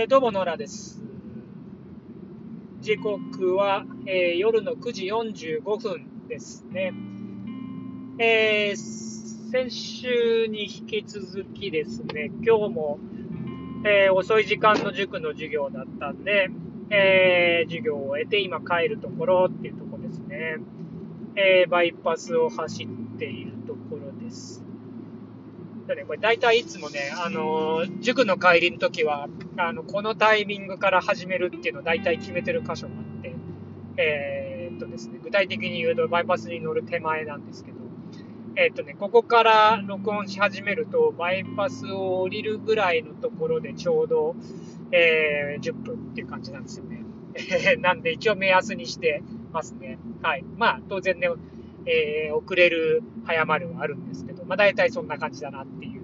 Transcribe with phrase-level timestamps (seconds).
[0.00, 1.02] えー、どうも、ノラです。
[2.80, 6.92] 時刻は、えー、夜の9時45分ですね。
[8.20, 13.00] えー、先週に引き続きですね、今日も、
[13.84, 16.48] え遅い時間の塾の授業だったんで、
[16.90, 20.58] え授業を終えて今帰るところっていうところですね。
[21.34, 23.47] えバイパスを走っている。
[25.94, 33.34] ね、これ大体いつもね、あのー、塾の帰りの時は、あの、このタイミングから始めるっていうのを大体決めてる箇所があって、
[33.96, 37.78] えー、っとですね、具体的に言うとバイパスに乗る手前なんですけど、
[38.56, 44.34] えー、っとね、ここから録音し始めると、バイパスを降りるぐらいのところでちょうど、
[44.90, 47.04] えー、10分っていう感じなんですよね。
[47.78, 49.98] なんで一応目安にしてますね。
[50.22, 50.44] はい。
[50.56, 51.28] まあ、当然ね、
[51.86, 56.02] えー、遅れる、早まるはあるんですけど、まあ大体そんな感じだなっていう、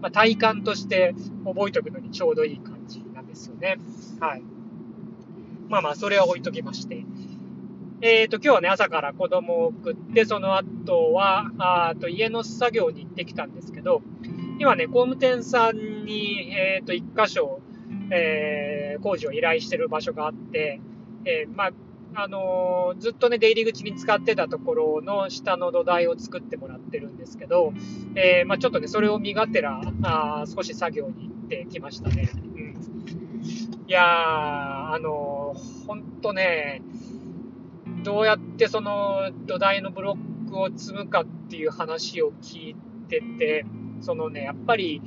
[0.00, 3.78] まあ体感として覚えておくのにちょうどいい感じなんですよね。
[4.20, 4.42] はい。
[5.68, 7.04] まあまあ、それは置いときまして。
[8.00, 14.02] えっ、ー、と、今日はね、朝から子供を送って、その後は、あと家の作業に行ってきたんですけど、
[14.58, 17.60] 今ね、工務店さんに、えっ、ー、と、一箇所、
[18.10, 20.80] えー、工事を依頼してる場所があって、
[21.24, 21.70] えー、まあ、
[22.16, 27.72] あのー、ずっとね、出入り口に使ってたところの下の土台を作ってもらってるんですけど、
[28.14, 32.30] えー、まあ、ちょっとね、それを身がてら、あ少し作業に行ってきましたね。
[32.34, 32.74] うん。
[33.86, 36.82] いやー、あのー、ほんとね、
[38.04, 42.76] どうやってその土台のブロックを積むかっていう話を聞い
[43.08, 43.66] てて、
[44.00, 45.02] そのね、やっぱり、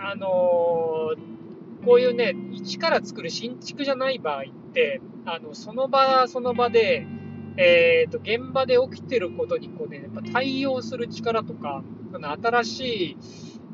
[0.00, 1.14] あの
[1.84, 4.44] こういうね、一から作る新築じゃない場合、
[5.24, 7.06] あの、その場その場で、
[7.56, 13.16] えっ、ー、と、現場で起きてることにこうね、やっぱ対応する力とか、その新しい、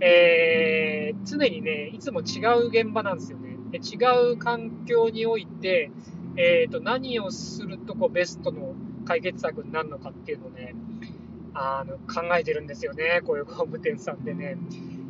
[0.01, 3.55] えー、常にね、いつも違う現場なんですよね。
[3.75, 5.91] 違う環境において、
[6.37, 10.75] えっ、ー、と、何をするとこうベストの解決策になるのかっていうのをね、
[11.55, 13.21] あの、考えてるんですよね。
[13.25, 14.57] こういう工務店さんでね。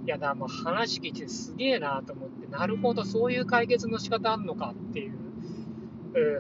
[0.05, 5.24] いや、だ、もう話聞いてすげえなと思って、なるほど、そういう解決の仕方あんのかっていう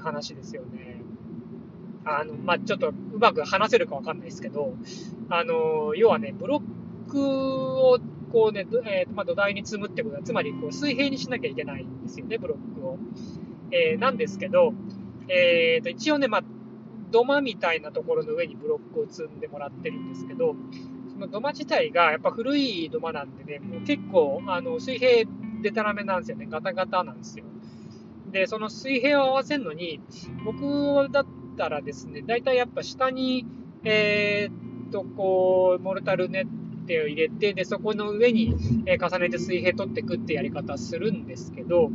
[0.02, 1.02] 話ですよね。
[2.04, 4.74] あの、まあ、ちょっとうまく話せるかわかんないですけど、
[5.30, 7.98] あの、要はね、ブロックを
[8.30, 12.98] こうね、えー、まあ、土台に積むってことは、つまりこう水平にしなきゃいけないんですよね、ブロックを。
[13.70, 14.74] えー、なんですけど、
[15.28, 16.44] えー、と一応ね、まあ、
[17.10, 20.56] 土間みたいなところの上にブロックを積んでもらってるんですけど、
[21.08, 25.30] その土間自体がやっぱ古い土間なんでね、もう結構あの水平
[25.62, 27.44] でたらめなんですよね、ガタガタなんですよ。
[28.34, 30.00] で、その水平を合わせるのに、
[30.44, 33.46] 僕だったらですね、大体やっぱ下に、
[33.84, 36.46] えー、っと、こう、モルタルネッ
[36.88, 38.56] テを入れて、で、そこの上に、
[38.86, 41.92] え重ねて水平取っていくってやり方するんですけど、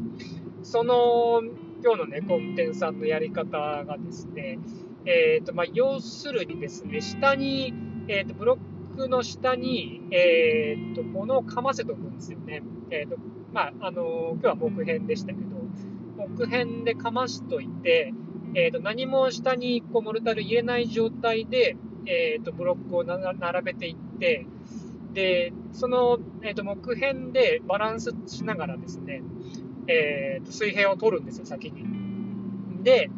[0.64, 1.42] その、
[1.84, 4.60] 今日のね、コンテンさんのやり方がですね、
[5.04, 7.74] えー、っと、まあ、要するにですね、下に、
[8.08, 8.58] えー、っと、ブロ
[8.94, 12.64] ックの下に、えー、っと、物をかませておくんですよね。
[12.92, 13.18] えっと、
[13.52, 15.59] まあ、あの今日は木片でしたけど、
[16.20, 18.14] 木片でかましといて、
[18.56, 24.46] えーと、何も下にこうモルタル入れない状態で、えーと、ブロックを並べていって、
[25.14, 29.22] で、その、えーと、木片でバランスしながらですね、
[29.88, 32.84] えー、と水平を取るんですよ、先に。
[32.84, 33.10] で、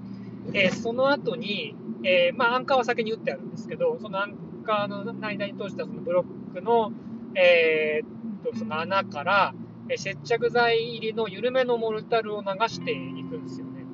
[0.53, 4.35] えー、その後に、えー、まあ、アンカーは先に打ってあるんですけど、そのアン
[4.65, 6.91] カーの間に通したそのブロックの、
[7.35, 9.53] えー、とその穴から、
[9.97, 13.85] 接着剤入りの緩めのモルタルを流していくんですよね。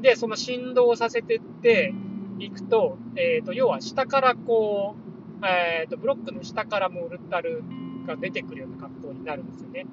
[0.00, 1.94] で、その振動させてって
[2.38, 4.96] いくと、えっ、ー、と、要は下からこ
[5.42, 7.62] う、えっ、ー、と、ブロックの下からモルタル
[8.06, 9.86] が出てくるような格好になるんですよね。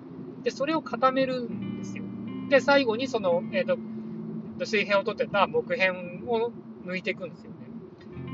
[0.43, 2.03] で、それを固めるんですよ。
[2.49, 3.77] で、最後にその、えっ、ー、
[4.57, 6.51] と、水平を取ってた木片を
[6.85, 7.57] 抜いていくんですよね。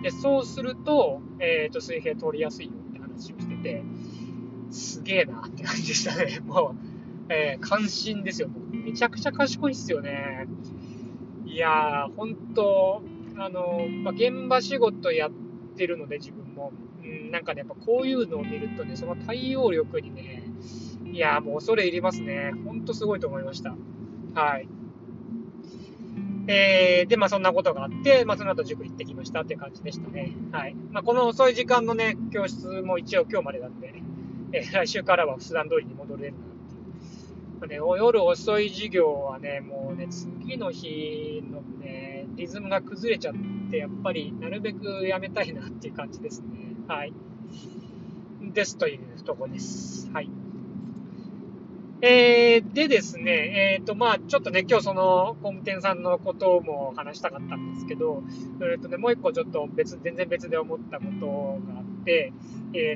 [0.03, 3.83] で、そうすると、えっ、と、水平取りやすいよって話をしてて、
[4.71, 6.39] すげえなって感じでしたね。
[6.45, 6.90] もう、
[7.31, 8.49] えー、関心ですよ。
[8.71, 10.47] めちゃくちゃ賢いっすよね。
[11.45, 13.01] いやー、本当
[13.37, 15.31] あの、まあ、現場仕事やっ
[15.77, 20.43] てるので自分も、うん、なんかね、やっぱこういうのを見るとね、その対応力にね、
[21.05, 22.51] いやーもう恐れ入りますね。
[22.65, 23.75] ほんとすごいと思いました。
[24.35, 24.67] はい。
[26.47, 30.33] えー、で、まあそんなことがあって、まあその後塾行ってきましたって感じでしたね。
[30.51, 30.75] はい。
[30.91, 33.93] まあこの遅い時間のね、教室も一応今日までなんで、
[34.51, 36.50] えー、来週からは普段通りに戻れるな
[37.67, 43.33] ね、夜遅い授業はね、もうね、次の日のね、リズムが崩れちゃっ
[43.69, 46.47] て、やっぱりなるべくやめたいなっていう感じですね。
[46.87, 47.13] はい。
[48.53, 50.09] ですというとこです。
[50.11, 50.29] はい。
[52.03, 58.23] えー、でですね、えっ、ー、と、まあちょっとね、今日その工務店さんのことも話したかったんですけど、
[58.59, 61.27] えっ、ー、とね、もう一個ちょっと別、全然別で思ったこと
[61.71, 62.31] があっ、え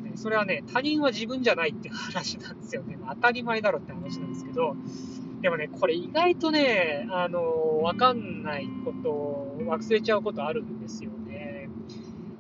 [0.02, 2.98] ー、それはね、他人は自分じゃないっていう話なんですよね。
[3.10, 4.76] 当たり前だろって話なんですけど、
[5.42, 11.70] でもね、これ意外とね、あの、わかんないこと忘れちゃうことあるんですよね。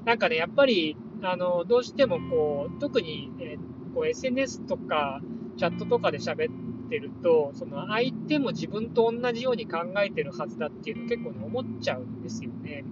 [0.05, 5.21] なんかね、やっぱり、あの、どうしてもこう、特に、えー、こう SNS とか、
[5.57, 12.83] チャットとかで喋ってると、その相手も自分と同じように考えてるはずだっていうの結構ね、思っちゃうんですよね。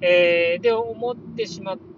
[0.00, 1.97] えー、で、思ってしまって、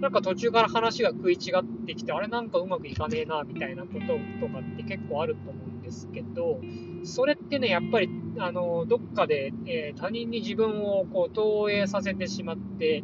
[0.00, 6.60] なんか途中から話が食い違ってきて、あれなんかうまくいかねえな、みたいなこととかって結構あると思うんですけど、
[7.04, 13.02] それってね、やっぱり、あの、どっかで、えー、他人に自分をこう投影させてしまって、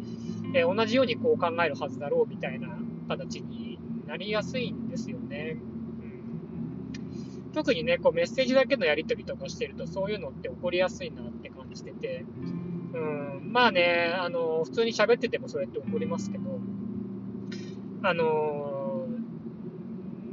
[0.54, 2.68] えー、同じようにこう考えるはずだろうみたいな
[3.08, 5.56] 形になりやすいんですよね。
[7.52, 12.24] 特にね、こうメッセージだけのやり取りとかしてると、そういうのって起こりやすいなって感じてて、
[12.92, 16.60] うん、まあね、あの、普通に喋っててもそれって起こりますけど、
[18.02, 19.06] あの、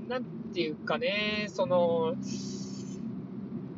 [0.07, 0.23] なん
[0.53, 2.15] ていうかね、その、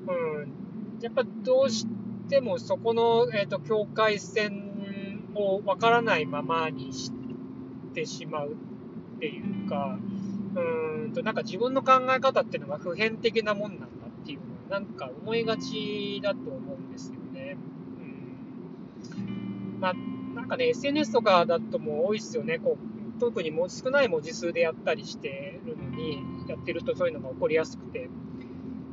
[0.08, 1.88] うん、やっぱどうし
[2.30, 7.12] てもそこの、えっ、ー、と、境界線をわからないままにし
[7.94, 8.56] てしまう
[9.16, 9.98] っていうか、
[10.56, 14.46] うんと、なんか自分の考え方っていうのが普遍的なもんなんだっていうの
[14.76, 16.75] は、なんか思いがちだと思う。
[19.86, 19.94] まあ、
[20.34, 22.58] なんかね、SNS とかだとも多いですよね。
[22.58, 26.18] こう、特にも少ない文字数でやったりしてるのに、
[26.48, 28.10] やってるとそういうのが起こりやすくて。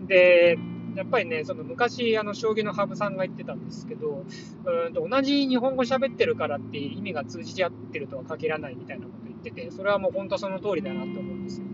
[0.06, 0.58] で、
[0.94, 4.26] やっぱりね、その昔、あの、将棋の羽生さんが言ってたんですけど、
[4.66, 11.72] うんと同じ日本語喋ってるからって意味が通じ合ってるとは限らないみたいなこと言ってて、それはもう本当その通りだなと思うんですよね。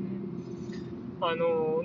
[1.22, 1.82] あの、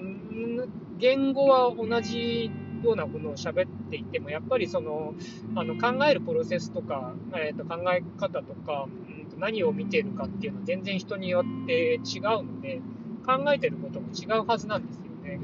[1.00, 2.52] 言語は同じ
[2.84, 5.14] ようなものを喋っていても、やっぱりその、
[5.56, 12.82] あの、考えるプロセスとか、えー、と考え方とか、うん、何を見てるかっていうのは全然人によって違うので、
[13.26, 15.40] 考えてることも違うはずなんですよね。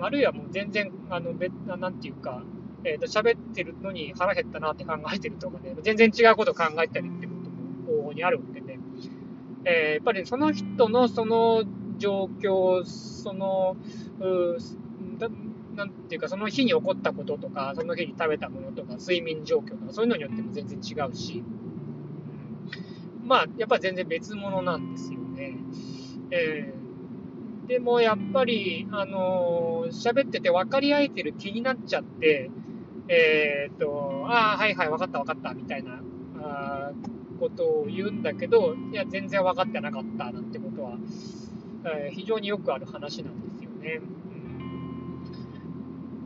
[0.00, 2.42] あるいはもう全然、あの、別な、なんていうか、
[2.84, 8.78] えっ、ー、と、喋ってるのに腹減ったなって考えてるとかね、全然違うことを考えたりってことも往々にあるわけで、
[9.64, 11.64] えー、やっぱりその人のその
[11.98, 13.76] 状況、その、
[14.20, 14.58] う
[15.76, 21.42] なんていうか、その日に起こったこととか、その日に食べたものとか、睡眠状況とか、そういうのによっても全然違うし、
[23.22, 25.56] うん、まあ、やっぱ全然別物なんですよね。
[26.30, 26.84] えー
[27.66, 32.50] でもやっぱり、あのー、喋ってて分かり合えてる気になっちゃって、
[33.08, 36.00] えー、っと、ああ、はいはい、分かった分かった、みたいな、
[36.40, 36.92] あ
[37.40, 40.98] ことを言うんだけど、いや、全然分かってなかった、なんてことは、
[41.84, 44.00] えー、非常によくある話なんですよね。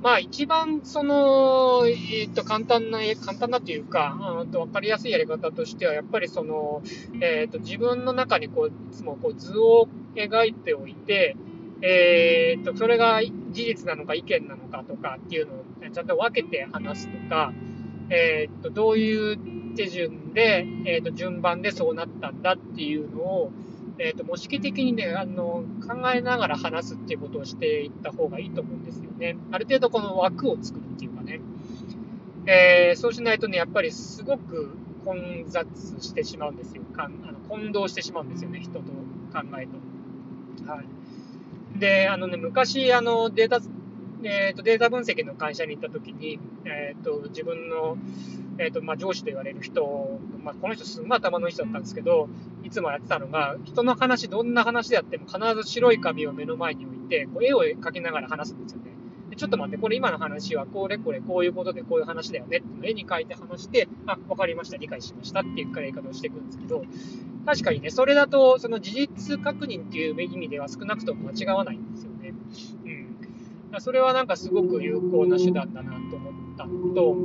[0.02, 6.82] まあ一番その、えっ、と、簡単な、簡単なというか、と分かりやすいやり方としては、やっぱりその、
[7.20, 11.36] えっ、と、自分の中にこう、いつもこう図を描いておいて、
[11.82, 17.52] えっ、と、それが事実なのか意見なのかとかっていうのをちゃんと分けて話すとか、
[18.10, 23.52] えっ、と、どういう手順で、えっ、と、順番でそうなったんだっていうのを、
[23.98, 29.07] えっ、と、模式的にね、あの、考えながら話すっていうことをしていった方がいいと思うんですよ。
[29.18, 29.36] ね。
[29.50, 31.40] ある程度この枠を作るっていうかね。
[32.46, 35.66] えー、そうしないとね、やっぱりすごく混雑
[36.00, 36.82] してしまうんですよ。
[36.94, 40.70] かんあの混同してしまうんですよね、人と考えと。
[40.70, 41.78] はい。
[41.78, 43.60] で、あのね、昔、あの、データ、
[44.22, 47.96] えっ、ー、と、データ分析の会社に行った時に、えっ、ー、と、自分の、
[48.58, 52.28] えっ、ー、と、まあ、上司と言われる人、まあ、この人すごい頭のいい人だったんですけど、
[52.64, 58.97] いつもやってたのが、人の話、どんな話であっても必ず白い紙を目の前に置いて、こう絵を描きながら話すんですよね。
[59.38, 66.82] ちょっと待って、これ今の話はこれこれこういうことでこういう話だよねって絵に描いて話して、あ、わかりました、理解しましたっていうやり方をしていくんですけど、
[67.46, 72.34] 確かにね、それだと、その事実確認っていう意味では少なくとも間違わないんですよね。
[72.84, 73.80] うん。
[73.80, 77.16] それはなんかすごく有効な手段だなと思ったのと、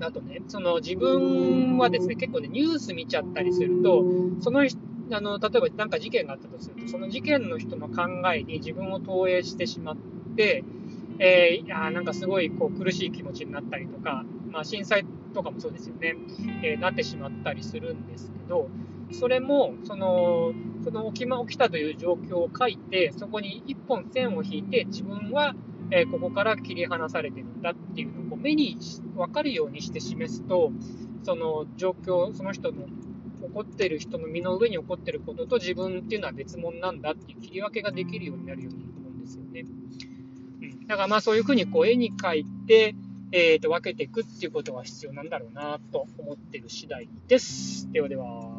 [0.00, 4.04] あとね、その自分はですね、結構ね、ニュース見ちゃったりすると、
[4.40, 4.66] その
[5.10, 8.02] あの、例えば何か事件があったとすると、その事件の人の考
[8.34, 9.96] えに自分を投影してしまっ
[10.36, 10.64] て、
[11.18, 16.16] えー、いやなんかすごいこう苦しい気持ちになったりとか、まあ、震災とかもそうですよね、
[16.62, 18.68] えー、なってしまったりするんですけど、
[19.12, 20.52] それも、その、
[20.82, 25.54] その起き,、ま、起きたという状況を書いて、そこに一本線を引いて、自分は、
[25.90, 28.76] えー、ここから切り離されてるんだっていうのを目に
[29.16, 30.72] 分かるようにして示すと、
[31.22, 39.64] その状況、その人の起こってる人の身の上に起こってることと自分っていうのは別物なんだっていう切り分けができるようになるように思うんですよね。
[40.86, 42.94] だからまあそういうふうにこう絵に描いて、
[43.32, 47.90] えー、と分けていくっていうことが必要なんだろうなと思ってる次第です。
[47.92, 48.53] ではでは。